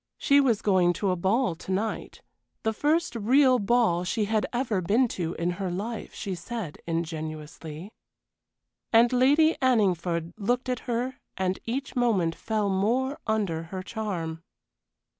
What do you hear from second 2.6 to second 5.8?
The first real ball she had ever been to in her